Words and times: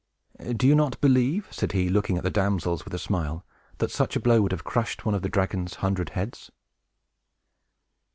"Do 0.57 0.65
you 0.65 0.73
not 0.73 0.99
believe," 0.99 1.47
said 1.51 1.73
he, 1.73 1.87
looking 1.87 2.17
at 2.17 2.23
the 2.23 2.31
damsels 2.31 2.83
with 2.85 2.93
a 2.95 2.97
smile, 2.97 3.45
"that 3.77 3.91
such 3.91 4.15
a 4.15 4.19
blow 4.19 4.41
would 4.41 4.51
have 4.51 4.63
crushed 4.63 5.05
one 5.05 5.13
of 5.13 5.21
the 5.21 5.29
dragon's 5.29 5.75
hundred 5.75 6.09
heads?" 6.17 6.49